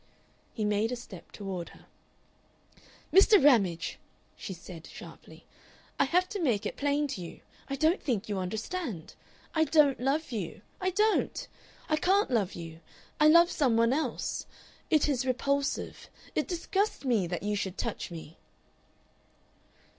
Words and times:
He 0.51 0.65
made 0.65 0.91
a 0.91 0.95
step 0.95 1.31
toward 1.31 1.69
her. 1.77 1.85
"Mr. 3.13 3.37
Ramage," 3.45 3.99
she 4.35 4.51
said, 4.51 4.87
sharply, 4.87 5.45
"I 5.99 6.05
have 6.05 6.27
to 6.29 6.41
make 6.41 6.65
it 6.65 6.75
plain 6.75 7.05
to 7.09 7.21
you. 7.21 7.41
I 7.67 7.75
don't 7.75 8.01
think 8.01 8.27
you 8.27 8.39
understand. 8.39 9.13
I 9.53 9.63
don't 9.63 9.99
love 9.99 10.31
you. 10.31 10.61
I 10.81 10.89
don't. 10.89 11.47
I 11.87 11.97
can't 11.97 12.31
love 12.31 12.53
you. 12.53 12.79
I 13.19 13.27
love 13.27 13.51
some 13.51 13.77
one 13.77 13.93
else. 13.93 14.47
It 14.89 15.07
is 15.07 15.23
repulsive. 15.23 16.09
It 16.33 16.47
disgusts 16.47 17.05
me 17.05 17.27
that 17.27 17.43
you 17.43 17.55
should 17.55 17.77
touch 17.77 18.09
me." 18.09 18.39